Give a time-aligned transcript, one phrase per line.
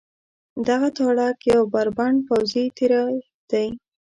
[0.67, 3.11] دغه تاړاک یو بربنډ پوځي تېری
[3.51, 3.67] دی.